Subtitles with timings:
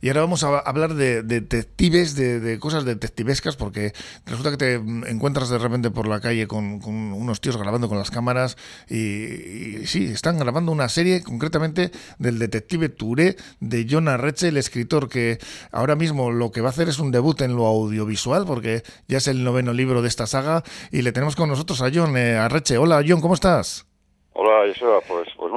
[0.00, 3.92] Y ahora vamos a hablar de, detectives, de, cosas detectivescas, porque
[4.24, 8.10] resulta que te encuentras de repente por la calle con, unos tíos grabando con las
[8.10, 8.56] cámaras
[8.88, 15.08] y, sí, están grabando una serie concretamente del detective Touré de John Arreche, el escritor
[15.08, 15.38] que
[15.70, 19.18] ahora mismo lo que va a hacer es un debut en lo audiovisual, porque ya
[19.18, 22.36] es el noveno libro de esta saga y le tenemos con nosotros a John eh,
[22.36, 22.78] Arreche.
[22.78, 23.86] Hola John, ¿cómo estás?
[24.32, 25.49] Hola, Joseba, pues, pues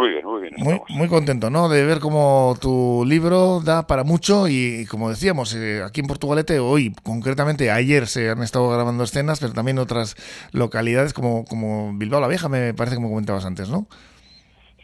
[0.57, 1.69] muy muy contento, ¿no?
[1.69, 6.59] De ver cómo tu libro da para mucho y, como decíamos, eh, aquí en Portugalete,
[6.59, 10.15] hoy, concretamente ayer, se han estado grabando escenas, pero también otras
[10.51, 13.87] localidades como, como Bilbao la Vieja, me parece como comentabas antes, ¿no?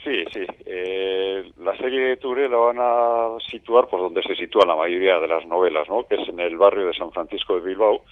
[0.03, 0.45] Sí, sí.
[0.65, 5.19] Eh, la serie de Touré la van a situar por donde se sitúan la mayoría
[5.19, 6.05] de las novelas, ¿no?
[6.07, 8.03] Que es en el barrio de San Francisco de Bilbao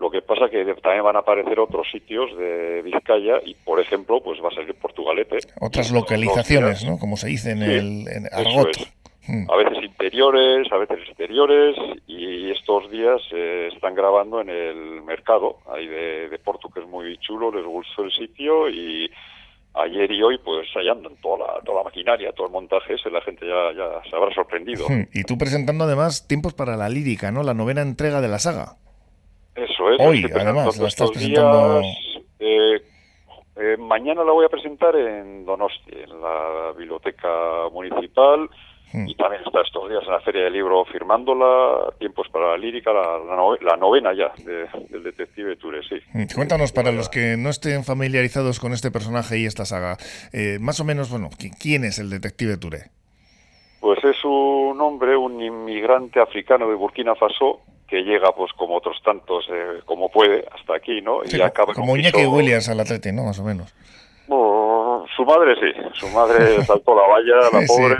[0.00, 4.22] lo que pasa que también van a aparecer otros sitios de Vizcaya y, por ejemplo,
[4.22, 5.38] pues va a salir Portugalete.
[5.60, 6.98] Otras localizaciones, ¿no?
[6.98, 8.70] Como se dice en el argot.
[9.26, 9.44] Hmm.
[9.50, 15.58] A veces interiores, a veces exteriores y estos días se están grabando en el mercado
[15.70, 19.10] ahí de, de Porto, que es muy chulo, les gustó el sitio y
[19.74, 23.10] ayer y hoy pues ahí andan toda la, toda la maquinaria, todo el montaje ese,
[23.10, 24.88] la gente ya, ya se habrá sorprendido.
[24.88, 25.08] Hmm.
[25.12, 27.42] Y tú presentando además tiempos para la lírica, ¿no?
[27.42, 28.76] La novena entrega de la saga.
[29.54, 30.00] Eso es.
[30.00, 31.82] Hoy, además, la estás presentando...
[32.38, 32.80] Eh,
[33.56, 37.28] eh, mañana la voy a presentar en Donosti, en la biblioteca
[37.72, 38.48] municipal.
[38.92, 39.06] Hmm.
[39.06, 42.92] Y también está estos días en la Feria del Libro firmándola, Tiempos para la Lírica,
[42.92, 45.96] la, novena ya del detective Ture, sí.
[46.12, 46.24] Hmm.
[46.34, 49.96] Cuéntanos, para los que no estén familiarizados con este personaje y esta saga,
[50.32, 51.28] eh, más o menos, bueno,
[51.60, 52.90] ¿quién es el detective Ture?
[53.80, 57.60] Pues es un hombre, un inmigrante africano de Burkina Faso,
[57.90, 61.22] que llega pues como otros tantos eh, como puede hasta aquí, ¿no?
[61.24, 63.24] y acaba como Iñaki Williams al Atleti, ¿no?
[63.24, 63.74] Más o menos.
[64.28, 67.96] su madre sí, su madre saltó la valla, la pobre,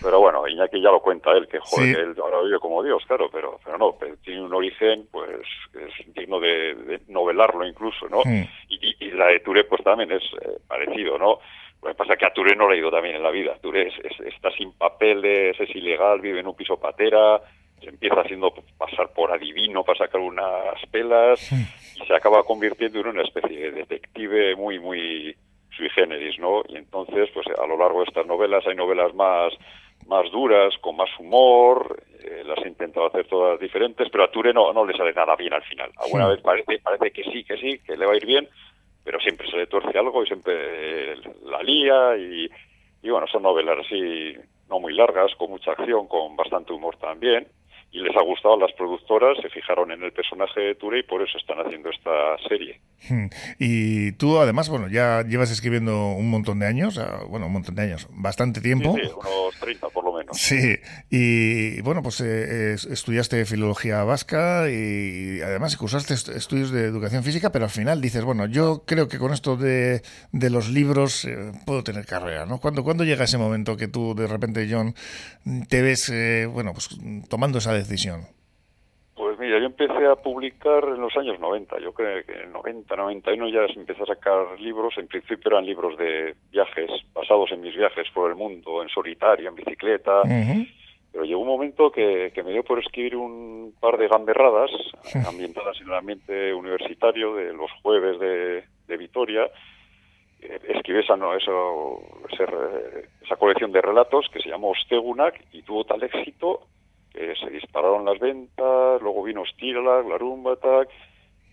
[0.00, 3.28] pero bueno, Iñaki ya lo cuenta él, que joder, él ahora vive como Dios, claro,
[3.32, 5.40] pero, pero no, tiene un origen pues
[5.74, 8.20] es digno de, novelarlo incluso, ¿no?
[8.24, 8.46] Hmm.
[8.68, 11.40] Y, y, la de Touré pues también es eh, parecido, ¿no?
[11.82, 13.58] Lo que pasa es que a Touré no le ha ido también en la vida.
[13.60, 13.92] Touré
[14.24, 17.42] está sin papeles, es ilegal, vive en un piso patera,
[17.86, 23.22] empieza haciendo pasar por adivino para sacar unas pelas y se acaba convirtiendo en una
[23.22, 25.36] especie de detective muy, muy
[25.76, 26.62] sui generis, ¿no?
[26.68, 29.52] Y entonces, pues a lo largo de estas novelas hay novelas más,
[30.06, 34.52] más duras, con más humor, eh, las he intentado hacer todas diferentes, pero a Ture
[34.52, 35.90] no, no le sale nada bien al final.
[35.96, 38.48] Alguna vez parece, parece que sí, que sí, que le va a ir bien,
[39.02, 42.48] pero siempre se le tuerce algo y siempre la lía y,
[43.02, 44.34] y bueno, son novelas así
[44.68, 47.46] no muy largas, con mucha acción, con bastante humor también
[47.94, 51.02] y les ha gustado a las productoras, se fijaron en el personaje de Ture y
[51.04, 52.80] por eso están haciendo esta serie.
[53.08, 53.26] Hmm.
[53.60, 57.82] Y tú además, bueno, ya llevas escribiendo un montón de años, bueno, un montón de
[57.82, 58.96] años, bastante tiempo.
[59.00, 60.76] Sí, unos 30 por lo Sí,
[61.10, 67.66] y bueno, pues eh, estudiaste filología vasca y además cursaste estudios de educación física, pero
[67.66, 70.02] al final dices, bueno, yo creo que con esto de,
[70.32, 72.58] de los libros eh, puedo tener carrera, ¿no?
[72.58, 74.94] ¿Cuándo, ¿Cuándo llega ese momento que tú de repente, John,
[75.68, 76.88] te ves, eh, bueno, pues
[77.28, 77.84] tomando esa decisión?
[77.84, 78.22] decisión?
[79.14, 79.70] Pues mira, yo
[80.04, 81.78] empecé a publicar en los años 90.
[81.80, 84.94] Yo creo que en 90, 91 ya empecé a sacar libros.
[84.98, 89.48] En principio eran libros de viajes, basados en mis viajes por el mundo, en solitario,
[89.48, 90.22] en bicicleta.
[91.12, 94.70] Pero llegó un momento que, me dio por escribir un par de gamberradas
[95.26, 99.48] ambientadas en el ambiente universitario de los jueves de, de Vitoria.
[100.40, 102.02] Eh, escribí esa, no, eso,
[103.22, 106.66] esa colección de relatos que se llamó Ostegunak y tuvo tal éxito
[107.14, 110.88] se dispararon las ventas, luego vino Stirlag, Larumbatak,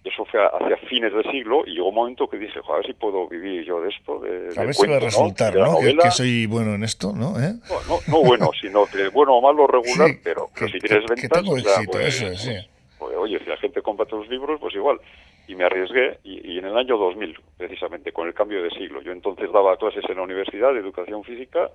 [0.04, 2.86] y eso fue hacia fines del siglo, y llegó un momento que dije, a ver
[2.88, 4.20] si puedo vivir yo de esto.
[4.20, 5.78] De, a ver si va a resultar, ¿no?
[5.80, 7.40] Que, soy bueno en esto, ¿no?
[7.40, 7.54] ¿Eh?
[7.88, 11.22] No, no, bueno, sino que bueno o malo regular, pero, si tienes ventas...
[11.22, 12.56] Que tengo éxito, pues, eso sí.
[12.98, 15.00] Pues, oye, si la gente compra tus libros, pues igual.
[15.48, 19.02] Y me arriesgué, y, y, en el año 2000, precisamente, con el cambio de siglo,
[19.02, 21.70] yo entonces daba clases en la universidad de educación física,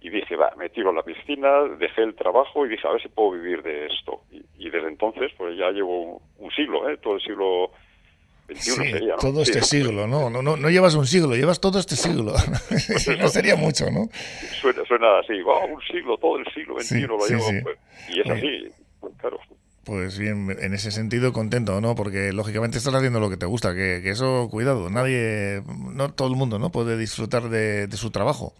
[0.00, 3.02] y dije, va, me tiro a la piscina, dejé el trabajo y dije, a ver
[3.02, 4.22] si puedo vivir de esto.
[4.30, 6.96] Y, desde entonces, pues ya llevo un, siglo, ¿eh?
[6.96, 7.70] todo el siglo
[8.48, 10.30] XXI sería, Todo este siglo, ¿no?
[10.30, 10.56] No, ¿no?
[10.56, 12.32] no llevas un siglo, llevas todo este siglo.
[12.68, 14.08] Pues no sería mucho, ¿no?
[14.60, 17.44] Suena, suena así, va, un siglo, todo el siglo XXI lo llevo.
[17.62, 18.68] Pues, y es así,
[19.18, 19.38] claro.
[19.84, 21.94] Pues bien, en ese sentido contento, ¿no?
[21.94, 25.62] Porque lógicamente estás haciendo lo que te gusta, que, que eso, cuidado, nadie,
[25.92, 26.70] no todo el mundo, ¿no?
[26.70, 28.54] Puede disfrutar de, de su trabajo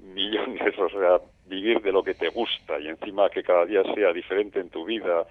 [0.00, 4.12] millones, o sea, vivir de lo que te gusta y encima que cada día sea
[4.12, 5.26] diferente en tu vida.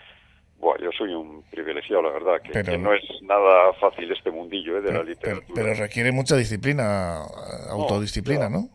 [0.59, 4.81] Buah, yo soy un privilegiado, la verdad, que, no es nada fácil este mundillo ¿eh?
[4.81, 5.53] de la literatura.
[5.53, 7.21] Pero, requiere mucha disciplina,
[7.69, 8.67] autodisciplina, ¿no?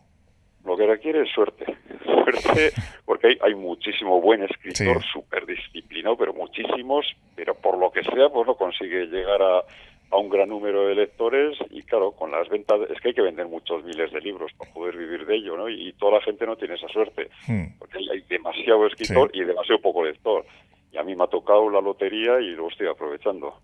[0.63, 1.65] Lo que requiere es suerte.
[2.05, 2.71] suerte,
[3.03, 7.05] porque hay, hay muchísimo buen escritor, súper disciplinado, pero muchísimos,
[7.35, 9.63] pero por lo que sea, pues no consigue llegar a,
[10.13, 13.21] a un gran número de lectores y claro, con las ventas, es que hay que
[13.21, 15.67] vender muchos miles de libros para poder vivir de ello, ¿no?
[15.67, 17.79] Y, toda la gente no tiene esa suerte, hmm.
[17.79, 20.45] porque hay demasiado escritor y demasiado poco lector.
[20.91, 23.61] Y a mí me ha tocado la lotería y lo estoy aprovechando.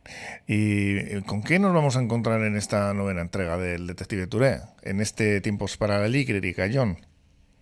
[0.48, 4.56] ¿Y con qué nos vamos a encontrar en esta novena entrega del Detective Touré?
[4.81, 6.98] En este Tiempos para la Lírica, John.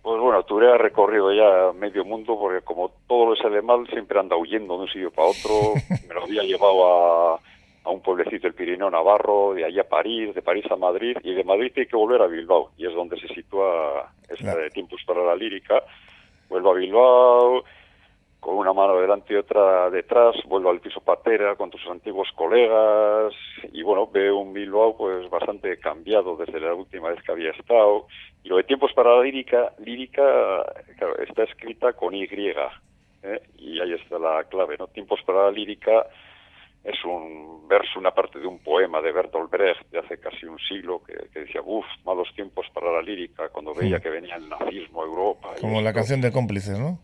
[0.00, 4.18] Pues bueno, Touré ha recorrido ya medio mundo porque como todo lo sale mal, siempre
[4.18, 5.74] anda huyendo de un sitio para otro.
[6.08, 7.40] me lo había llevado a
[7.88, 11.32] a un pueblecito del Pirineo Navarro, de allá a París, de París a Madrid, y
[11.32, 15.00] de Madrid hay que volver a Bilbao, y es donde se sitúa esta de Tiempos
[15.06, 15.82] para la Lírica.
[16.50, 17.64] Vuelvo a Bilbao,
[18.40, 23.32] con una mano delante y otra detrás, vuelvo al piso patera con sus antiguos colegas,
[23.72, 28.06] y bueno, veo un Bilbao pues bastante cambiado desde la última vez que había estado.
[28.44, 30.62] Y lo de Tiempos para la Lírica, lírica
[31.26, 33.40] está escrita con Y, ¿eh?
[33.56, 34.88] y ahí está la clave, ¿no?
[34.88, 36.06] Tiempos para la Lírica
[36.84, 40.58] es un verso, una parte de un poema de Bertolt Brecht de hace casi un
[40.58, 45.02] siglo que, decía, uff, malos tiempos para la lírica, cuando veía que venía el nazismo
[45.02, 45.48] a Europa.
[45.60, 46.98] Como la canción de cómplices, ¿no?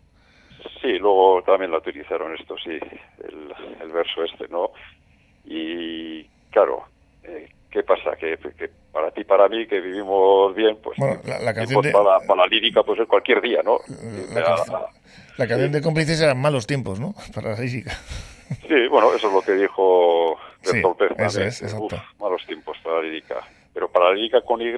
[0.81, 4.71] Sí, luego también la utilizaron esto, sí, el, verso este, ¿no?
[5.45, 6.83] Y claro,
[7.23, 8.15] eh, ¿qué pasa?
[8.17, 8.37] Que,
[8.91, 13.07] para ti, para mí, que vivimos bien, pues la, canción para, la lírica puede ser
[13.07, 13.79] cualquier día, ¿no?
[15.37, 17.13] La, canción de cómplices eran malos tiempos, ¿no?
[17.35, 17.91] Para la lírica.
[18.67, 20.81] Sí, bueno, eso es lo que dijo sí,
[22.19, 23.35] malos tiempos para la lírica.
[23.73, 24.77] Pero para la lírica con Y es,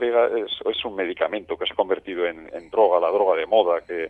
[0.65, 4.09] es un medicamento que se ha convertido en, droga, la droga de moda, que,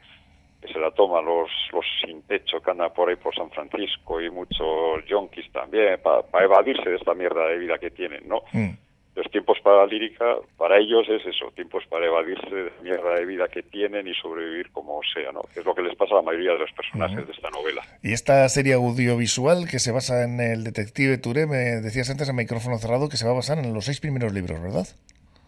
[0.71, 4.29] se la toman los, los sin techo que andan por ahí por San Francisco y
[4.29, 8.41] muchos yonkis también, para evadirse de esta mierda de vida que tienen, ¿no?
[8.51, 8.86] Mm
[9.17, 13.15] los tiempos para la lírica, para ellos es eso, tiempos para evadirse de la mierda
[13.15, 15.41] de vida que tienen y sobrevivir como sea, ¿no?
[15.55, 17.81] Es lo que les pasa a la mayoría de los personajes de esta novela.
[18.03, 22.35] Y esta serie audiovisual que se basa en el detective Touré, me decías antes en
[22.35, 24.85] micrófono cerrado que se va a basar en los seis primeros libros, ¿verdad?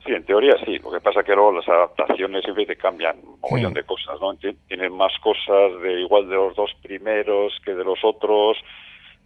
[0.04, 0.80] Sí, en teoría sí.
[0.80, 4.19] Lo que pasa es que luego las adaptaciones siempre te cambian un montón de cosas,
[4.19, 4.33] ¿no?
[4.68, 8.57] Tienen más cosas de igual de los dos primeros que de los otros,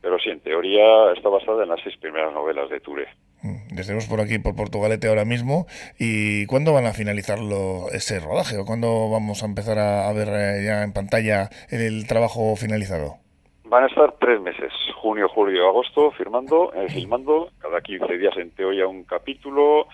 [0.02, 3.08] pero sí, en teoría está basada en las seis primeras novelas de Touré.
[3.44, 5.68] Mm, estemos por aquí, por Portugalete ahora mismo.
[6.00, 8.58] ¿Y cuándo van a finalizarlo ese rodaje?
[8.58, 13.18] ¿O cuándo vamos a empezar a, ver eh, ya en pantalla el trabajo finalizado?
[13.66, 18.52] Van a estar tres meses, junio, julio, agosto, firmando, eh, filmando, cada 15 días en
[18.52, 19.88] teoría un capítulo,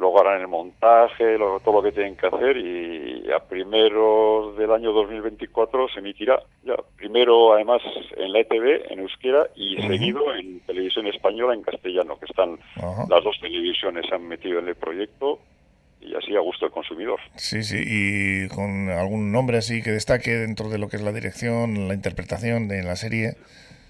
[0.00, 4.92] luego harán el montaje, todo lo que tienen que hacer y a primeros del año
[4.92, 7.82] 2024 se emitirá ya primero además
[8.16, 12.58] en la ETV en euskera y seguido en televisión española en castellano que están
[13.08, 15.38] las dos televisiones se han metido en el proyecto
[16.00, 17.20] y así a gusto del consumidor.
[17.36, 21.12] Sí, sí, y con algún nombre así que destaque dentro de lo que es la
[21.12, 23.34] dirección, la interpretación de la serie.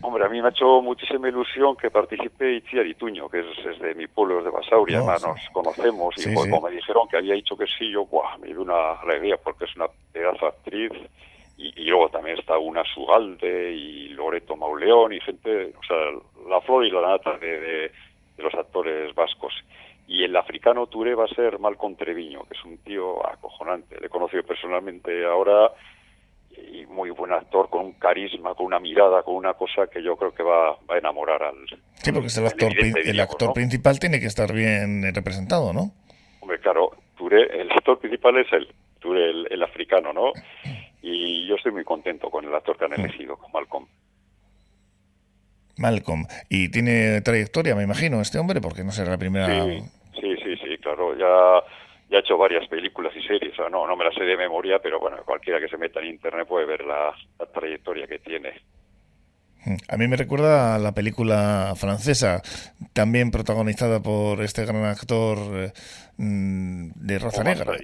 [0.02, 3.94] Hombre, a mí me ha hecho muchísima ilusión que participe Itziar Ituño, que es, de
[3.94, 7.54] mi pueblo, es de Basauri, además nos conocemos, y cuando me dijeron que había dicho
[7.56, 10.92] que sí, yo, guau, me dio una alegría porque es una pedazo actriz,
[11.58, 15.96] y, luego también está una Sugalde y Loreto Mauleón y gente, o sea,
[16.48, 17.92] la flor y la nata de, de,
[18.38, 19.52] los actores vascos.
[20.08, 24.00] Y el africano Touré va a ser Malcolm Treviño, que es un tío acojonante.
[24.00, 25.70] Le he conocido personalmente ahora
[26.72, 30.16] y muy buen actor, con un carisma, con una mirada, con una cosa que yo
[30.16, 31.56] creo que va, a enamorar al...
[31.94, 35.92] Sí, porque es el actor, el actor principal tiene que estar bien representado, ¿no?
[36.40, 40.32] Hombre, claro, Touré, el actor principal es el, Touré, el, africano, ¿no?
[41.02, 43.04] Y yo estoy muy contento con el actor que han mm.
[43.04, 43.86] elegido, con Malcolm.
[45.76, 46.26] Malcolm.
[46.48, 49.46] Y tiene trayectoria, me imagino, este hombre, porque no será la primera...
[49.64, 49.82] Sí,
[50.20, 51.64] sí, sí, sí claro, ya
[52.10, 54.80] ya he hecho varias películas y series, o no, no me las sé de memoria,
[54.80, 57.14] pero bueno, cualquiera que se meta en internet puede ver la,
[57.54, 58.60] trayectoria que tiene.
[59.88, 62.42] A mí me recuerda a la película francesa,
[62.94, 65.72] también protagonizada por este gran actor eh,
[66.16, 67.76] mm, de raza negra.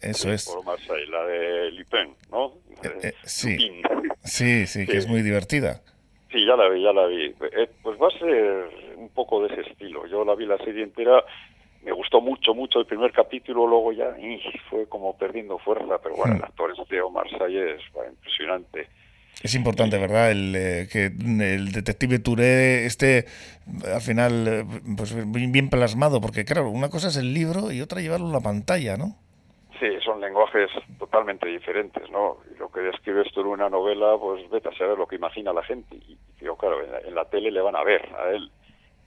[0.00, 0.46] Eso es.
[0.46, 2.54] Por Marseille, la de Lupin, ¿no?
[2.82, 3.82] Eh, eh, sí.
[4.24, 4.66] sí.
[4.66, 5.82] sí, que es muy divertida.
[6.32, 7.34] Sí, ya la vi, ya la vi.
[7.82, 10.06] pues va a ser un poco de ese estilo.
[10.06, 11.22] Yo la vi la serie entera
[11.88, 14.14] me gustó mucho, mucho el primer capítulo, luego ya
[14.68, 16.44] fue como perdiendo fuerza, pero bueno, el hmm.
[16.44, 17.80] actor de Omar es
[18.10, 18.88] impresionante.
[19.42, 20.30] Es importante, ¿verdad?
[20.30, 23.24] El, eh, que el detective Touré esté
[23.86, 24.64] al final eh,
[24.96, 28.40] pues bien plasmado, porque claro, una cosa es el libro y otra llevarlo a la
[28.40, 29.16] pantalla, ¿no?
[29.80, 30.68] Sí, son lenguajes
[30.98, 32.38] totalmente diferentes, ¿no?
[32.58, 35.62] Lo que describes tú en una novela, pues vete a saber lo que imagina la
[35.62, 35.96] gente.
[35.96, 38.50] Y, yo, claro, en la tele le van a ver a él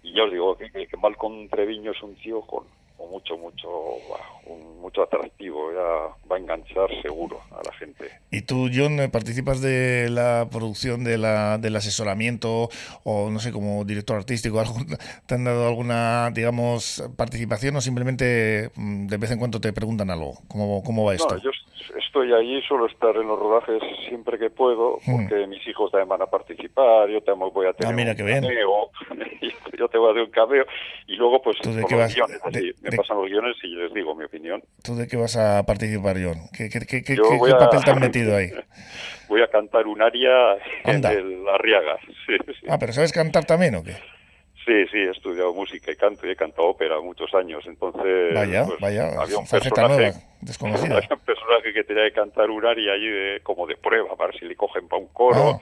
[0.03, 2.65] y ya os digo que, que Malcolm Treviño es un tío con,
[3.09, 3.67] mucho, mucho,
[4.79, 8.09] mucho atractivo, ya va a enganchar seguro a la gente.
[8.31, 12.69] ¿Y tú, John, participas de la producción de la, del asesoramiento
[13.03, 14.75] o, no sé, como director artístico, algo,
[15.25, 20.09] te han dado alguna, digamos, participación o simplemente mm, de vez en cuando te preguntan
[20.09, 20.35] algo?
[20.47, 21.37] ¿Cómo, cómo va esto?
[22.11, 25.11] Estoy allí, suelo estar en los rodajes siempre que puedo, hmm.
[25.15, 28.91] porque mis hijos también van a participar, yo también voy a tener ah, un cameo,
[29.79, 30.65] yo te voy a hacer un cameo,
[31.07, 32.41] y luego pues de qué vas, guiones,
[32.81, 34.61] me pasan los guiones y les digo mi opinión.
[34.83, 36.49] ¿Tú de qué vas a participar, John?
[36.51, 37.15] ¿Qué, qué, qué, qué
[37.57, 38.49] papel te han metido ahí?
[39.29, 41.97] voy a cantar un aria en el Arriaga.
[42.67, 43.95] Ah, pero ¿sabes cantar también o qué?
[44.65, 48.33] Sí, sí, he estudiado música y canto y he cantado ópera muchos años, entonces...
[48.35, 50.97] Vaya, pues, vaya, había un personaje, desconocida.
[50.97, 54.29] Había un personaje que tenía que cantar un aria allí de, como de prueba, para
[54.29, 55.59] ver si le cogen para un coro.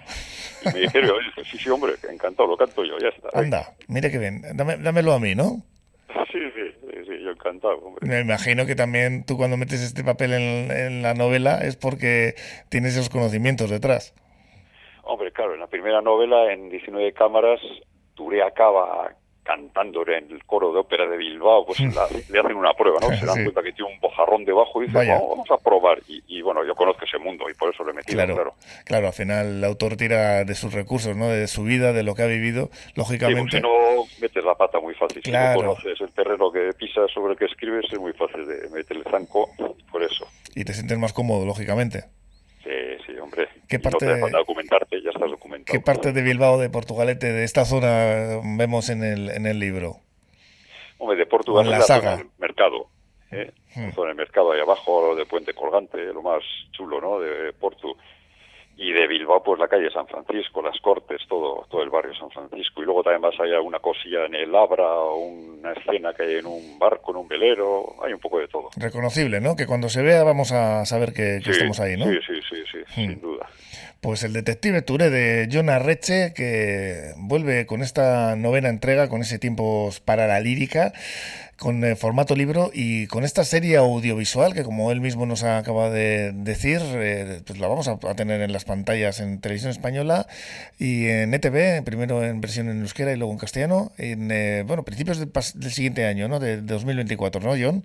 [0.65, 1.15] Y me dijeron,
[1.45, 3.29] sí, sí, hombre, encantado, lo canto yo, ya está.
[3.33, 5.63] Anda, mire qué bien, Dame, dámelo a mí, ¿no?
[6.31, 7.77] Sí, sí, sí, yo encantado.
[7.77, 8.07] Hombre.
[8.07, 12.35] Me imagino que también tú cuando metes este papel en, en la novela es porque
[12.69, 14.13] tienes esos conocimientos detrás.
[15.03, 17.59] Hombre, claro, en la primera novela, en 19 cámaras,
[18.19, 21.79] Turé acaba cantando en el coro de ópera de Bilbao, pues
[22.29, 23.07] le hacen una prueba, ¿no?
[23.15, 25.99] Se dan cuenta que tiene un bojarrón debajo y dicen, vamos a probar.
[26.05, 28.53] Y, bueno, yo conozco ese mundo y por eso le metí claro, claro.
[28.83, 31.29] Claro, al final el autor tira de sus recursos, ¿no?
[31.29, 33.57] De su vida, de lo que ha vivido, lógicamente.
[33.57, 35.23] si no metes la pata muy fácil.
[35.23, 38.69] Si no conoces el terreno que pisas sobre el que escribes, es muy fácil de
[38.69, 39.49] meterle zanco,
[39.89, 40.27] por eso.
[40.55, 42.03] Y te sientes más cómodo, lógicamente.
[42.63, 42.69] Sí,
[43.05, 43.47] sí, hombre.
[43.69, 44.98] ¿Qué parte, no te documentarte, estás documentado.
[45.69, 49.97] ¿Qué parte de Bilbao, de Portugalete, de esta zona vemos en el, en el libro?
[50.97, 52.15] Hombre, de Portugal en la saga.
[52.15, 52.87] el mercado.
[53.31, 53.51] ¿eh?
[53.75, 53.89] Hmm.
[54.07, 57.19] el mercado ahí abajo, de Puente Colgante, lo más chulo, ¿no?
[57.19, 57.95] De Porto
[58.79, 62.31] y de Bilbao pues la calle San Francisco, las Cortes, todo todo el barrio San
[62.31, 66.35] Francisco y luego también vas allá una cosilla en el Abra una escena que hay
[66.35, 68.69] en un barco, en un velero, hay un poco de todo.
[68.77, 69.57] Reconocible, ¿no?
[69.57, 72.05] Que cuando se vea vamos a saber que, estamos ahí, ¿no?
[72.05, 73.21] Sí, sí, sí, sí, sin hmm.
[73.21, 73.28] duda.
[74.01, 79.39] Pues el detective Touré de John Arreche, que vuelve con esta novena entrega, con ese
[79.39, 80.93] tiempos para la lírica,
[81.57, 85.89] con el formato libro y con esta serie audiovisual que como él mismo nos acaba
[85.89, 90.27] de decir, eh, pues la vamos a, tener en las pantallas en televisión española
[90.77, 94.85] y en ETV, primero en versión en euskera y luego en castellano, en eh, bueno
[94.85, 96.39] principios del, siguiente año, ¿no?
[96.39, 97.83] De, de 2024, ¿no, John?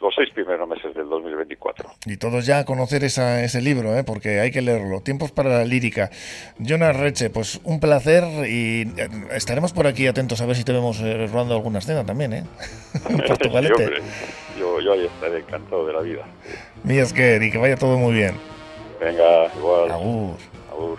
[0.00, 1.90] Los seis primeros meses del 2024.
[2.04, 4.04] Y todos ya a conocer esa, ese libro, ¿eh?
[4.04, 5.00] porque hay que leerlo.
[5.00, 6.10] Tiempos para la lírica.
[6.58, 10.72] Jonas Reche, pues un placer y eh, estaremos por aquí atentos a ver si te
[10.72, 12.44] vemos eh, rodando alguna escena también, ¿eh?
[13.26, 14.02] Portugalete.
[14.58, 16.26] yo, yo ahí estaré encantado de la vida.
[16.84, 18.34] Mi y que vaya todo muy bien.
[19.00, 19.90] Venga, igual.
[19.90, 20.36] Agur.
[20.70, 20.98] Agur.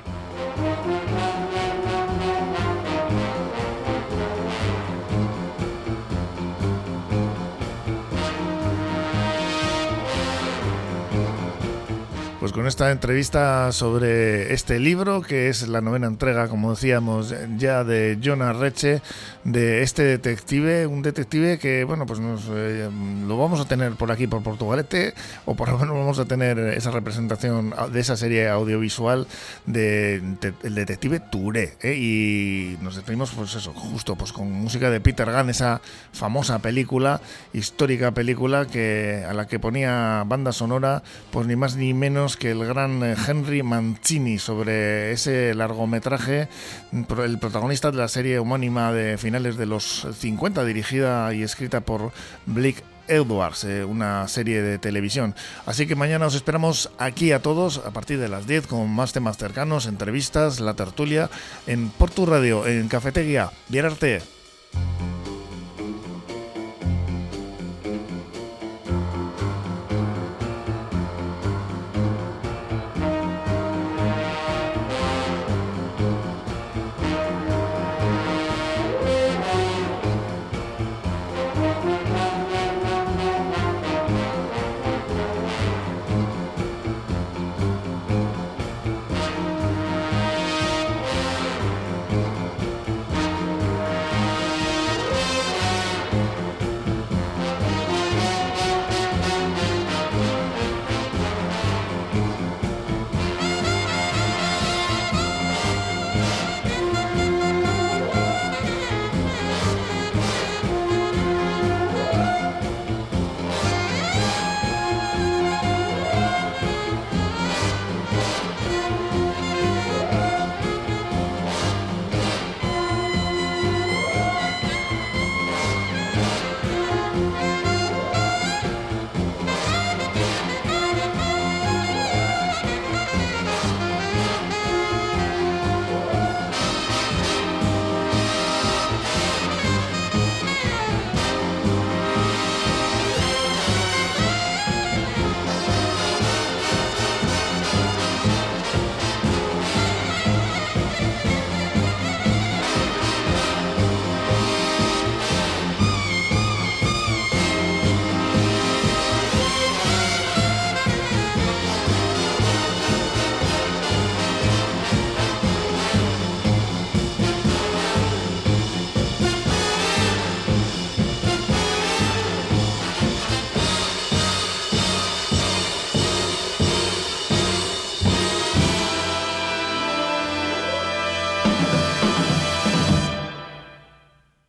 [12.48, 17.84] Pues con esta entrevista sobre este libro, que es la novena entrega, como decíamos, ya
[17.84, 19.02] de John Arreche,
[19.44, 22.90] de este detective, un detective que, bueno, pues nos, eh,
[23.28, 25.14] lo vamos a tener por aquí, por Portugalete,
[25.46, 29.28] o por lo menos vamos a tener esa representación de esa serie audiovisual
[29.66, 30.24] de,
[30.64, 31.74] el detective Touré.
[31.82, 31.96] ¿eh?
[31.98, 35.82] Y nos despedimos, pues eso, justo pues con música de Peter Gunn, esa
[36.14, 37.20] famosa película,
[37.52, 42.52] histórica película que a la que ponía banda sonora, pues ni más ni menos que
[42.52, 46.48] el gran eh, Henry Mancini sobre ese largometraje,
[46.92, 52.12] el protagonista de la serie homónima de finales de los 50, dirigida y escrita por
[52.46, 55.36] Blake Edwards, eh, una serie de televisión.
[55.66, 59.14] Así que mañana os esperamos aquí a todos a partir de las 10 con más
[59.14, 61.30] temas cercanos, entrevistas, la tertulia
[61.66, 64.22] en Portu Radio, en Cafetería, Vierarte.